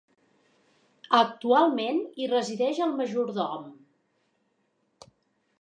Actualment 1.17 2.01
hi 2.23 2.29
resideix 2.33 2.81
el 2.89 2.97
majordom. 3.03 3.71